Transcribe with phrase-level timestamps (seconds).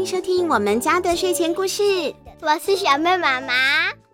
[0.00, 1.82] 迎收听我们家的睡前故事。
[2.40, 3.52] 我是小妹妈妈，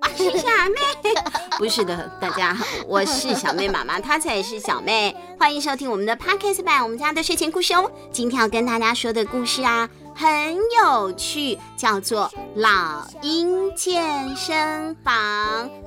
[0.00, 1.14] 我是小妹。
[1.58, 5.16] 不是的，大家好，我是小妹妈妈，她才是小妹。
[5.38, 7.88] 欢迎收听我们的 Podcast 版，我们家的睡前故事哦。
[8.10, 9.88] 今天要跟大家说的故事啊，
[10.18, 15.14] 很有趣，叫做《老鹰健身房》。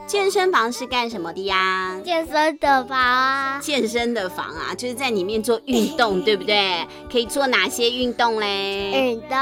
[0.05, 1.99] 健身房是干什么的呀？
[2.05, 3.59] 健身的房啊。
[3.59, 6.88] 健身的房啊，就是在里面做运动， 对不对？
[7.11, 8.91] 可以做哪些运动嘞？
[8.91, 9.38] 运动，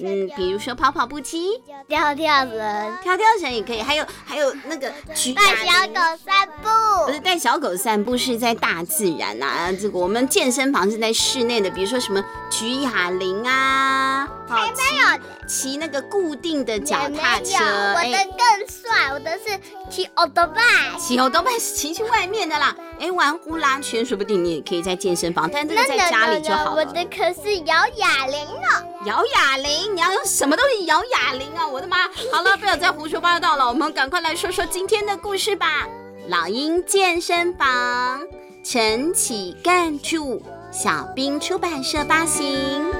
[0.00, 5.94] 嗯，比如说跑跑步机、跳跳绳、跳跳绳也可以，还有还有那个举带小狗
[6.24, 7.06] 散步。
[7.06, 9.72] 不是带小狗散步，是在大自然啊。
[9.72, 17.56] 这个我们健身房是在室内的，比如说什么举哑铃啊，还没有骑那个固定的脚踏车。
[17.94, 19.58] 我的更帅，我的是
[19.90, 20.08] 骑。
[20.14, 20.60] 欧多拜，
[20.98, 22.74] 骑欧多拜是骑去外面的啦。
[22.98, 26.76] 哎，玩呼啦圈，说不定你也可以在健身房，但这个在家里就好了。
[26.76, 31.64] 我的可是摇哑铃哦，摇哑铃，你要用什么东西摇哑铃啊？
[31.64, 32.08] 我的妈！
[32.32, 35.86] 好了，不要再胡说八道了，我们赶快来说说今天的故事吧。
[36.26, 38.26] 老鹰健身房，
[38.64, 42.97] 陈启干着，小兵出版社发行。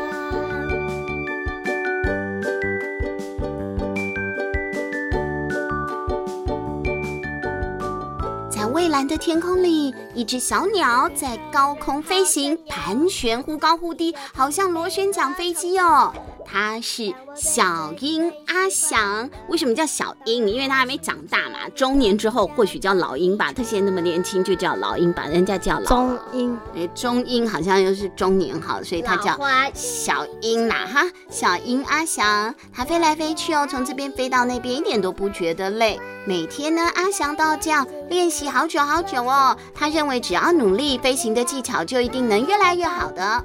[8.78, 16.12] 蔚蓝的天空里，一只小鸟在高空飞行，盘旋，忽高忽低，好像螺旋桨飞机哦。
[16.50, 20.48] 它是小鹰阿翔，为什么叫小鹰？
[20.48, 23.52] 因为他还没长大嘛，中年之后或许叫老鹰吧。
[23.52, 26.58] 他现在那么年轻，就叫老鹰吧，人家叫老中鹰。
[26.74, 29.38] 哎，中鹰好像又是中年好，所以他叫
[29.74, 31.02] 小鹰啦哈。
[31.28, 36.00] 小鹰阿翔，他飞来飞去哦，从这边飞到那边，一点都不觉得累。
[36.24, 39.54] 每天呢，阿翔都要这样练习好久好久哦。
[39.74, 43.22] 他认为只要努力，飞行的技巧就一定能越来越好的。
[43.22, 43.44] 阿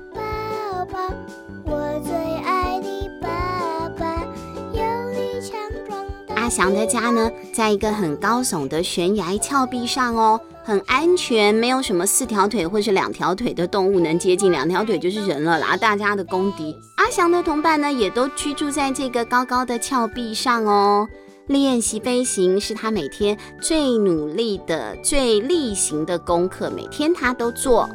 [6.53, 16.77] 翔的家呢，在一个很高耸的悬崖峭壁上哦，很安全，没有什么四条腿或是两条腿的动物能接近，两条腿就是人了啦，大家的公敌。
[16.97, 21.07] 阿翔的同伴呢，也都居住在这个高高的峭壁上哦。
[21.47, 27.89] 练习飞行是他每天最努力的、最例行的功课，每天他都做。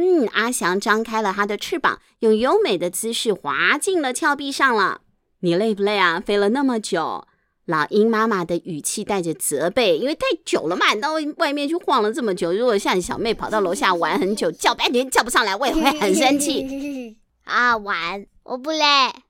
[0.00, 5.02] 嗯，阿翔张开了他的翅膀，用优美的姿势滑进了峭壁上了。
[5.40, 6.18] 你累不累啊？
[6.18, 7.26] 飞了那么久。
[7.66, 12.52] 老鹰妈妈的语气带着责备，因为太久了嘛，你到外面去晃了这么久。
[12.52, 17.16] 如果像小妹跑到楼下玩很久，叫半天叫不上来，我也会很生气。
[17.44, 18.84] 啊，玩，我不累。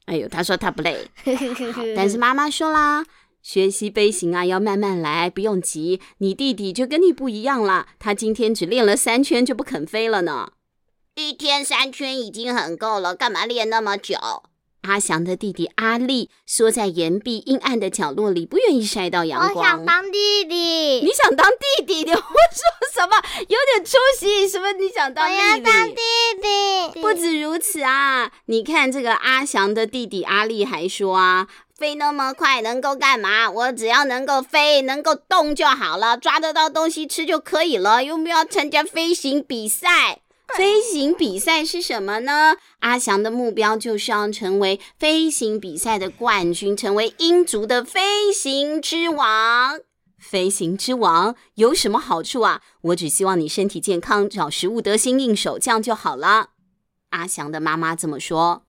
[0.06, 1.06] 哎呦，他说他不累。
[1.94, 3.04] 但是妈妈说啦。
[3.42, 6.00] 学习飞行啊，要慢慢来，不用急。
[6.18, 10.52] 你弟弟就跟你不一样了，他今天只练了三圈就不肯飞了呢。
[11.28, 14.16] 一天三圈已经很够了，干嘛练那么久？
[14.82, 19.54] 阿翔的弟弟阿力缩在岩壁阴暗的角落里，不愿意晒到阳光。
[19.54, 20.54] 我想当弟弟。
[21.04, 21.96] 你想当弟弟？
[22.02, 22.24] 你我说
[22.94, 23.22] 什么？
[23.40, 24.48] 有点出息。
[24.48, 24.72] 什么？
[24.72, 25.40] 你想当弟弟？
[25.40, 27.00] 我要当弟弟。
[27.02, 28.32] 不止如此啊！
[28.46, 31.46] 你看这个阿翔的弟弟阿力还说啊。
[31.76, 33.50] 飞那么快能够干嘛？
[33.50, 38.02] 我只要能够飞，能够动就好了，抓得到东西吃就可以了。
[38.02, 40.20] 又没有参加飞行比赛？
[40.56, 42.56] 飞行比赛是什么呢？
[42.80, 49.80] 阿翔的目标就是要成为飞行比赛的冠军，成为英族的飞行之王。
[50.18, 52.60] 飞行之王有什么好处啊？
[52.82, 56.50] 我只希望你身体健康，找食物得心应手，这样就好了。
[57.10, 58.64] 阿翔的妈妈这么说。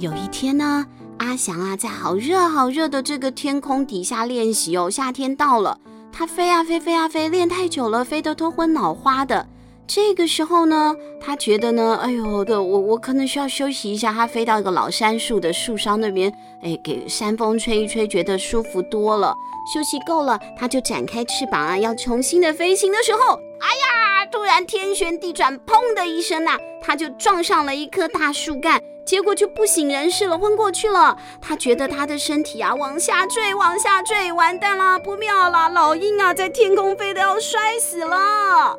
[0.00, 0.86] 有一天呢，
[1.18, 4.88] 阿翔啊，在好热好热的这个天空底下练习哦。
[4.88, 5.78] 夏天到了，
[6.10, 9.46] 他飞啊飞，飞啊飞，练太久了，飞得头昏脑花的。
[9.86, 14.10] 这个时候呢，他觉得呢，哎呦的，我我可能需要休息一下。
[14.10, 16.32] 他飞到一个老杉树的树梢那边，
[16.62, 19.34] 哎，给山风吹一吹，觉得舒服多了。
[19.74, 28.80] 休息够了，他就展开翅膀啊，要重新的飞行的时候，哎呀，突然天旋地转，砰的一声呐，他就撞上了一棵大树干。
[29.10, 31.18] 结果就不省人事了，昏过去了。
[31.40, 35.68] 他觉得他的身体啊往下坠，往下坠，完蛋了，不妙了！
[35.68, 38.78] 老鹰啊，在天空飞得要摔死了。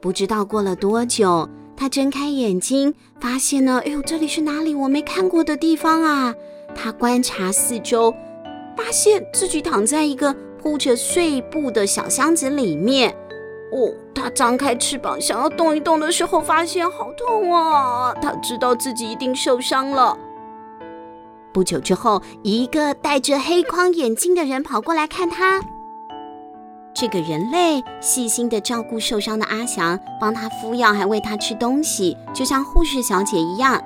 [0.00, 4.74] 不知道过了多久，他睁开眼睛，发现呢，哎呦，这里是哪里？
[4.74, 6.34] 我没看过的地方啊！
[6.74, 8.12] 他观察四周，
[8.76, 13.16] 发现自己躺在一个铺着碎布的小箱子里面。
[13.70, 18.10] 哦，他张开翅膀想要动一动的时候，发现好痛啊！
[18.22, 20.16] 他知道自己一定受伤了。
[21.52, 25.60] 不久之后，一个戴着黑框眼镜的人跑过来看他。
[26.94, 33.78] 这个人类细心的照顾受伤的阿翔，帮他敷药，还喂他吃东西，就像护士小姐一样。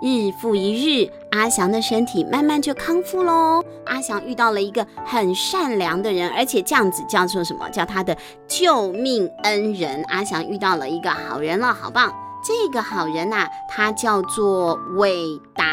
[0.00, 0.74] 日复一
[1.04, 3.64] 日，阿翔的身体慢慢就康复喽。
[3.84, 7.68] 阿翔遇到了一个很善良的人，而且这样子叫做什么？
[7.70, 8.16] 叫他的
[8.46, 10.04] 救命恩人。
[10.08, 12.12] 阿翔遇到了一个好人了，好棒！
[12.44, 15.12] 这个好人呐、他叫做伟
[15.54, 15.64] 达。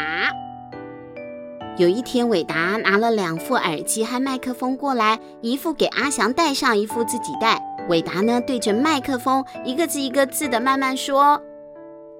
[1.76, 7.62] 有一天，伟达拿了两副耳机和麦克风过来，一副给阿翔戴上，一副自己戴。
[7.88, 11.40] 伟达呢，对着麦克风，一个字一个字的慢慢说：“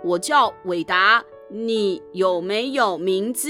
[0.05, 3.49] 我叫伟达。”你有没有名字？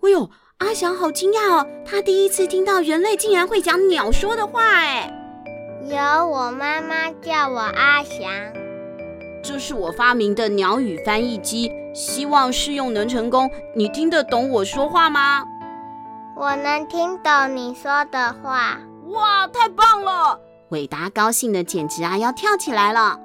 [0.00, 1.66] 哎呦，阿翔好惊讶哦！
[1.84, 5.12] 他第一次听到人类竟然会讲鸟说的话哎。
[5.88, 5.96] 有，
[6.28, 8.30] 我妈妈叫我阿翔。
[9.42, 13.50] 这是我发明的鸟语翻译机，希望试用能成功。
[13.74, 15.44] 你听得懂我说话吗？
[16.36, 18.78] 我能听懂你说的话。
[19.08, 20.38] 哇，太棒了！
[20.68, 23.18] 伟达高兴的简直啊要跳起来了。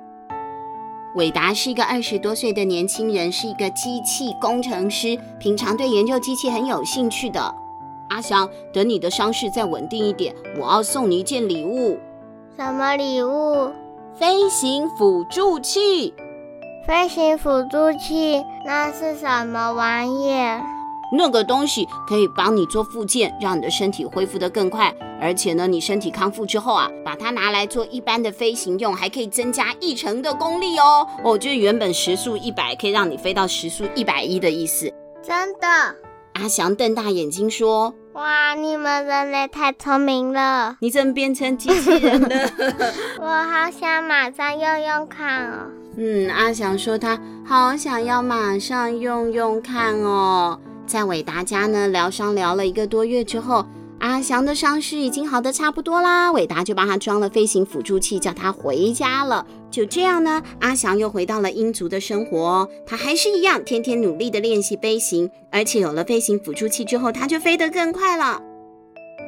[1.15, 7.54] 伟达是一个二十多岁的年轻人，是一个机器工程师，平常对研究机器很有兴趣的。
[8.10, 12.00] 阿翔，等你的伤势再稳定一点，我要送你一件礼物。
[12.57, 13.71] 什么礼物？
[14.15, 16.13] 飞行辅助器。
[16.88, 18.44] 飞行辅助器？
[18.66, 20.33] 那是什么玩意？
[21.15, 24.92] 那个东西可以帮你做复健，让你的身体恢复得更快。
[25.21, 31.07] 而且呢，你身体康复之后啊，把它拿来做一般的飞行用，还可以增加一成的功力哦。
[31.24, 34.92] 哦，就是原本时速一百，可以让你飞到时速一百一的意思。
[35.21, 35.68] 真的？
[36.33, 40.75] 阿翔瞪大眼睛说：“哇，你们人类太聪明了！
[40.81, 42.50] 你怎么变成机器人了？
[43.21, 50.59] 我好想马上用用看哦。”嗯，阿翔说他好想要马上用用看哦。
[50.85, 53.65] 在伟达家呢，疗伤疗了一个多月之后。
[54.00, 59.47] 阿翔的伤势已经好的差不多啦，伟达就帮他装了飞行辅助器，叫他回家了。
[59.71, 62.68] 就这样呢，阿翔又回到了鹰族的生活。
[62.85, 68.41] 他还是一样，天天努力的练习飞行，而且有了飞行辅助器之后，他就飞得更快了。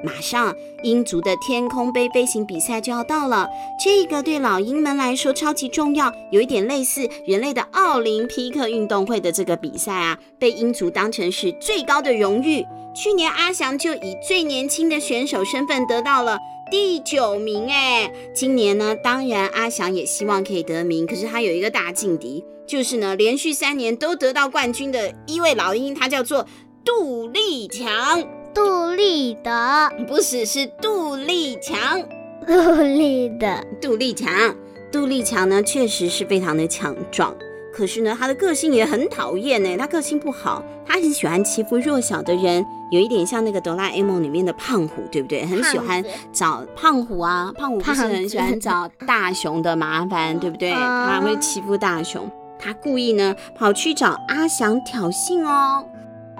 [0.03, 3.49] 马上，鹰族的天空杯飞行比赛就要到了。
[3.83, 12.65] 这个对老鹰们来说超级重要，有一点类似人类的奥林匹克运动会的这个比赛啊，被鹰族当成是最高的荣誉。
[12.93, 16.39] 去年阿翔就以最年轻的选手身份得到了
[16.71, 26.47] 第九名，哎，今年呢，当然阿翔也希望可以得名，可是他有一个大劲敌，就是呢，连续三年都得到冠军的一位老鹰，他叫做
[26.85, 28.44] 杜立强。
[28.55, 29.51] 杜立德，
[30.07, 32.01] 不是，是杜立强。
[32.47, 34.31] 杜立的，杜立强，
[34.89, 37.35] 杜立强呢，确实是非常的强壮。
[37.73, 39.75] 可是呢，他的个性也很讨厌呢。
[39.75, 45.45] 他个性不好，他很喜欢欺负弱小的人，有一点像那个哆啦 A 梦里面的胖虎，对不对？
[45.45, 50.71] 很喜欢找胖虎啊，胖虎不是很喜欢找大雄的麻烦，对不对？
[50.71, 55.85] 他会欺负大雄，他故意呢跑去找阿翔挑衅哦。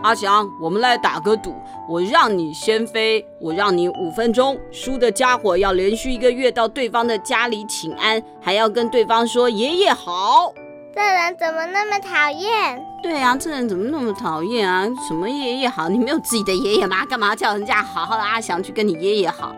[0.06, 1.56] 阿翔，我们来打个赌，
[1.90, 10.54] 我让你先飞，我让你五分钟，输的家伙要连续一个月到对方的家里请安，还要跟对方说爷爷好。
[10.94, 12.86] 这人怎么那么讨厌？
[13.02, 14.88] 对啊，这人怎么那么讨厌啊？
[15.08, 15.90] 什么爷爷好？
[15.90, 17.04] 你没有自己的爷爷吗？
[17.08, 19.56] 干嘛叫人家好好的阿翔去跟你爷爷好？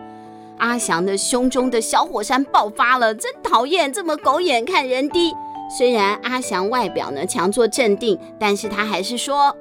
[0.56, 5.30] 阿翔的胸中的小火山爆发了，真讨厌，这么狗眼看人低。
[5.76, 9.54] 虽然阿翔外表呢强作镇定，但是他还是说：“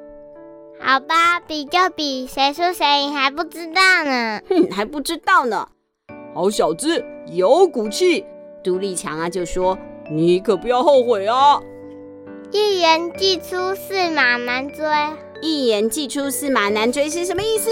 [0.79, 5.67] 好吧，比就比，谁输谁赢还不知道呢。”哼，还不知道呢。
[6.33, 8.25] 好小子，有骨气。
[8.63, 9.77] 独立强啊就说。
[10.09, 11.59] 你可不要后悔啊！
[12.53, 14.85] 一言既出，驷马难追。
[15.41, 17.69] 一言既出，驷马难追是什么意思？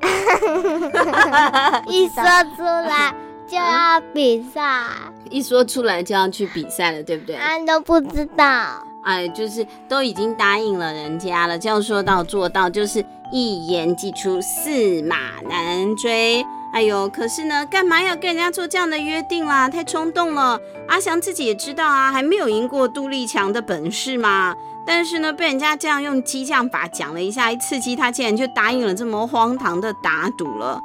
[1.86, 2.24] 一说
[2.56, 3.14] 出来
[3.46, 4.86] 就要比赛，
[5.28, 7.36] 一说出来就要去比赛了，对不对？
[7.36, 8.86] 俺都不知道。
[9.04, 15.16] 哎，就是都已经答应了人家了，就要说到做到，就是一言既出，驷马
[15.48, 16.44] 难追。
[16.72, 19.68] 哎呦，可是呢，干嘛要跟人家做这样的约定啦？
[19.68, 20.60] 太冲动了。
[20.86, 24.54] 阿翔自己也知道啊，还没有赢过杜立强的本事嘛。
[24.86, 30.78] 但是呢，被人家这样用激将法讲了一下，一刺激他，竟然就答应了这么荒唐的打赌了。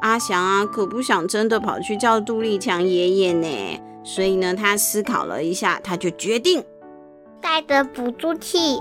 [0.00, 3.80] 阿翔啊，可不想真的跑去叫杜立强爷爷呢。
[4.02, 6.64] 所以呢，他思考了一下，他就决定
[7.42, 8.78] 带着辅助器。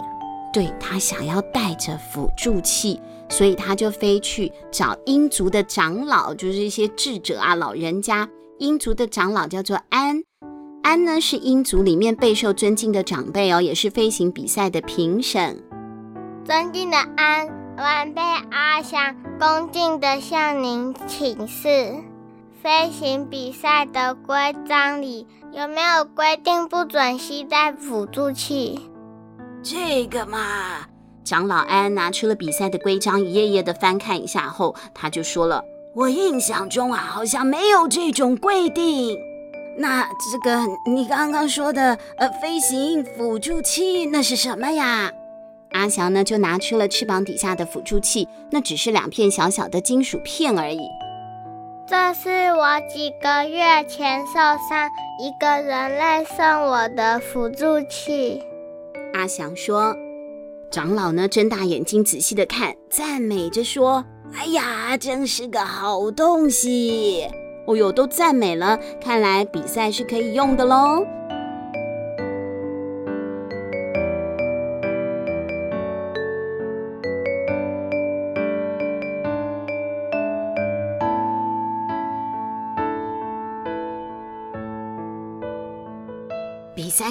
[0.54, 3.02] 对，他想要带着辅助器。
[3.30, 8.28] 所以他就飞去找鹰族的长老，就是一些智者啊，老人家。
[8.60, 10.22] 鹰族的长老叫做安。
[10.84, 15.64] 安呢是鹰族里面备受尊敬的长辈哦，也是飞行比赛的评审。
[16.44, 21.96] 尊敬的安，晚辈阿翔恭敬的向您请示：
[22.62, 28.80] 飞行比赛的规章里有没有规定不准携带辅助器？
[29.64, 30.86] 这个嘛，
[31.24, 35.64] 长老安拿出了比赛的规章，一页页的翻看一下后，他就说了
[35.96, 39.18] ：“我印象中啊，好像没有这种规定。”
[39.80, 45.12] 那这个你刚刚说的呃，飞行辅助器那是什么呀？
[45.72, 50.82] 阿翔呢就拿出了翅膀底下的辅助器，那只是两片小小的金属片而已。
[51.92, 58.42] 这是我几个月前受伤，一个人类送我的辅助器。
[59.14, 59.94] 阿祥说
[60.72, 67.28] ：“长老呢睁大眼睛仔细的看，赞美着说：‘哎呀，真是个好东西！’
[67.68, 71.06] 哦哟，都赞美了，看来比赛是可以用的喽。”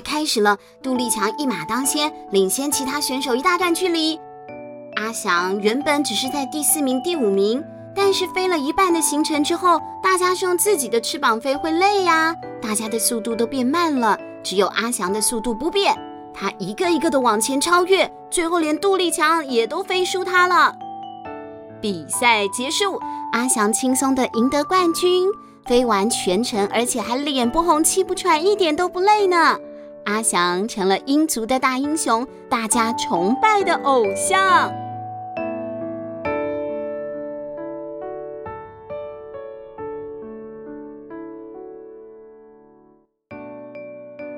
[0.01, 4.19] 开始了，杜立强一马当先，领先其他选手一大段距离。
[4.97, 7.63] 阿翔原本只是在第四名、第五名，
[7.95, 15.97] 但是飞了一半的行程之后，大家是用自己的翅膀飞会累呀，大家的速度都变慢了，只有阿翔的速度不变，
[16.35, 20.75] 他一个一个的往前超越，最后连杜立强也都飞输他了。
[21.81, 23.01] 比赛结束，
[23.33, 25.29] 阿翔轻松的赢得冠军。
[25.67, 29.57] 飞完全程，而且还脸不红气不喘，一点都不累呢。
[30.11, 34.69] 阿翔成了鹰族的大英雄，大家崇拜的偶像。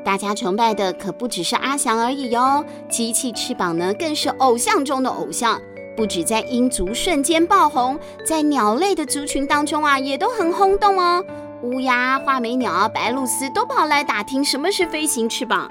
[0.05, 5.59] 大家崇拜的可不只是阿翔而已哟，机器翅膀呢，更是偶像中的偶像。
[5.97, 11.25] 不止在鹰族瞬间爆红，在鸟类的族群当中啊，也都很轰动哦。
[11.62, 15.71] 乌鸦、画眉鸟、白鹭鸶都跑来打听什么是飞行翅膀。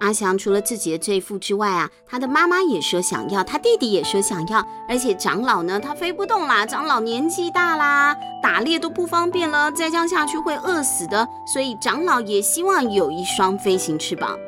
[0.00, 14.38] 阿翔除了自己的这副之外啊，他的妈妈也说想要，他弟弟也说想要，而且长老呢，他飞不动啦，长老年纪大啦，打猎都不方便了，再这样下去会饿死的，所以长老也希望有一双飞行翅膀。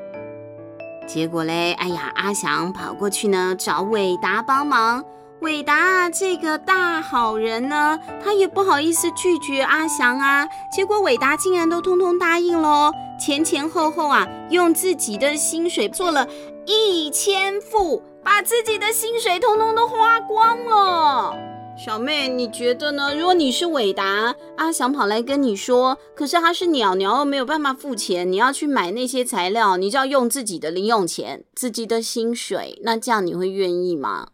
[1.06, 5.04] 结果嘞，哎呀，阿翔跑过去呢，找伟达帮忙。
[5.40, 10.46] 伟达这个大好人呢，他也不好意思拒绝阿翔啊。
[10.70, 16.28] 结果伟达竟然都通通答应了，前前后后啊，用自己的薪水做了
[16.66, 21.34] 一千副，把自己的薪水通通都花光了。
[21.74, 23.14] 小妹，你觉得呢？
[23.14, 34.26] 如果你是伟达，阿翔跑来跟你说，可是他是鸟鸟，又没有办法付钱，你要去买那些材料，你就要用自己的零用钱、自己的薪水，那这样你会愿意吗？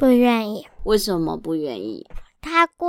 [0.00, 0.66] 不愿意。
[0.84, 2.06] 为什么不愿意？
[2.40, 2.88] 太贵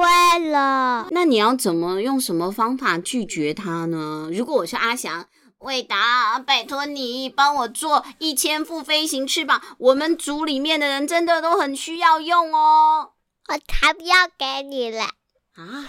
[0.49, 1.09] 了。
[1.11, 4.29] 那你要怎么用什么方法拒绝他呢？
[4.31, 5.25] 如果我是阿翔，
[5.59, 13.09] 伟达，拜托你帮我做一千副飞行翅膀，我们组里面的人真的都很需要用哦。
[13.49, 15.03] 我才不要给你了
[15.57, 15.83] 啊！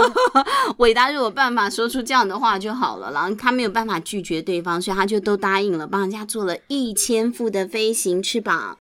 [0.76, 8.76] 伟达如果有办法说出这样的话就好了，然后他没有办法拒绝对方，所以他就都答应了，帮人家做了一千副的飞行翅膀。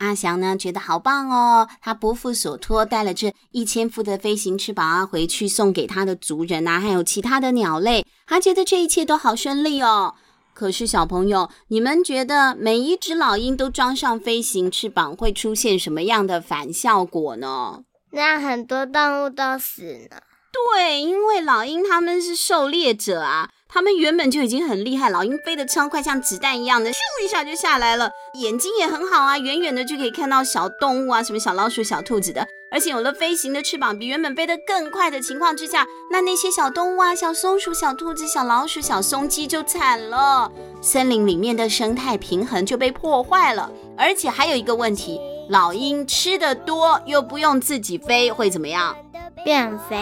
[0.00, 10.14] 阿翔呢，觉得好棒哦，他不负所托，带了这一千副的飞行翅膀啊回去送给他的族人啊，还有其他的鸟类，他觉得这一切都好顺利哦。
[10.54, 17.80] 可是小朋友，你们觉得每一只老鹰都装上飞行翅膀会出现什么样的反效果呢？
[18.12, 20.22] 那很多动物都死了。
[20.50, 32.46] 对，因为老鹰他们是狩猎者啊，他们原本就已经很厉害，老鹰飞得超快，像子弹一样的，咻一下就下来了，眼睛也很好啊，远远的就可以看到小动物啊，什么小老鼠、小兔子的。
[32.72, 40.50] 而且有了飞行的翅膀，比原本飞得更快的情况之下，那那些小动物啊，小松鼠、小兔子、小老鼠、小松鸡就惨了，
[40.80, 43.70] 森林里面的生态平衡就被破坏了。
[43.96, 48.96] 而且还有一个问题，老鹰吃的多又不用自己飞，会怎么样？
[49.44, 49.96] 变肥。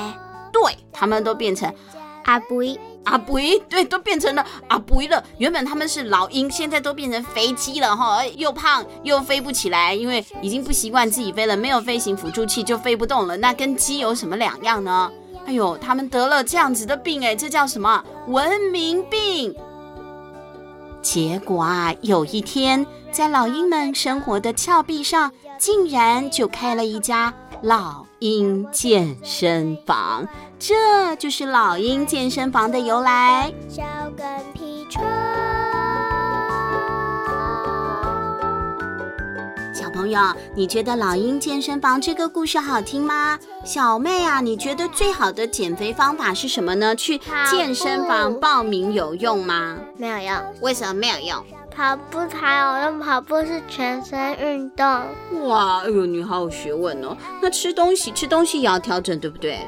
[0.52, 1.72] 对，它们都变成
[2.24, 2.78] 阿布依。
[3.04, 5.22] 阿布依，对，都变成了阿布依了。
[5.38, 13.36] 原本他们是老鹰，现在都变成肥鸡了哈，又胖又飞不起来，因为已经不习惯自己飞了，没有飞行辅助器就飞不动了。
[13.36, 15.10] 那跟鸡有什么两样呢？
[15.46, 18.04] 哎呦，他们得了这样子的病，哎，这叫什么？
[18.26, 19.54] 文明病。
[21.00, 30.26] 结果啊，有一天，在老鹰们生活的峭壁上，竟然就开了一家老鹰健身房，
[30.58, 33.52] 这就是老鹰健身房的由来。
[33.68, 33.84] 小
[34.16, 35.04] 跟屁虫。
[39.72, 40.20] 小朋友，
[40.56, 43.38] 你觉得老鹰健身房这个故事好听吗？
[43.64, 46.96] 小妹啊，你觉得最好的减肥方法是什么呢？
[46.96, 49.78] 去健身房报名有用吗？
[49.96, 50.34] 没有用。
[50.60, 51.44] 为什么没有用？
[51.78, 54.84] 跑步才有用，跑步是全身运动。
[55.46, 57.16] 哇，哎呦，你好有学问哦。
[57.40, 59.60] 那吃东西，吃东西也要调整，对不对？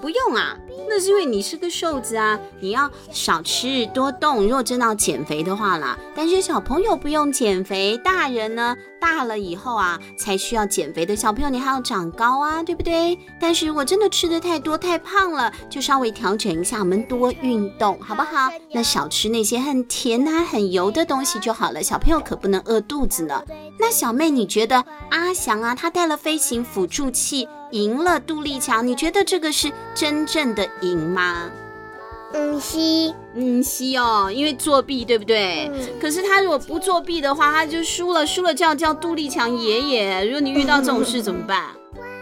[0.00, 0.56] 不用，啊。
[0.88, 4.42] 那是因为你是个瘦子啊，你要少吃多动。
[4.42, 13.18] 如果真的要减肥的话啦，但是小朋友不用减肥，大人呢，大了以后啊才需要减肥的小朋友，你还要长高啊，对不对？
[13.40, 18.50] 但是如果真的吃得太多太胖了，就稍微调整一下，我们多运动好不好？
[18.72, 21.82] 那少吃那些很甜啊、很油的东西就好了。
[21.82, 23.42] 小朋友可不能饿肚子呢。
[23.78, 31.50] 那小妹，你觉得阿翔啊，他带了飞行辅助器，赢了杜立强，你觉得这个是真正的赢吗？
[32.32, 35.70] 嗯，西，嗯，西哦，因为作弊，对不对？
[35.72, 35.80] 嗯。
[36.00, 40.24] 可是他如果不作弊的话，他就输了，输了就要叫杜立强爷爷。
[40.24, 41.66] 如果你遇到这种事怎么办？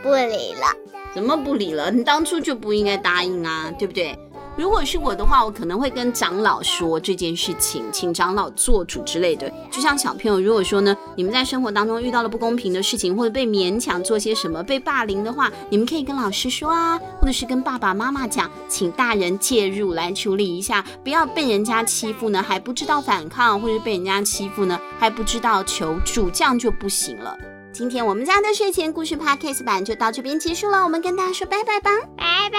[0.03, 0.67] 不理了。
[1.15, 1.91] 怎么不理了？
[1.91, 4.19] 你当初就不应该答应啊，对不对？
[4.57, 9.53] 如果是我的话，我可能会跟长老说这件事情，请长老做主之类的。
[9.71, 27.37] 就像小朋友，如果说呢，你们在生活当中遇到了不公平的事情，或者被勉强做些什么，被霸凌的话，你们可以跟老师说啊，或者是跟爸爸妈妈讲，请大人介入来处理一下，不要被人家欺负呢，还不知道反抗，或者是被人家欺负呢，还不知道求助，这样就不行了。
[27.73, 32.59] 今天我们家的睡前故事 Podcast 版就到这边结束了，我们跟大家说拜拜吧，拜拜，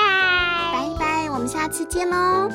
[0.74, 1.05] 拜拜，
[1.36, 2.50] 我们下次见喽。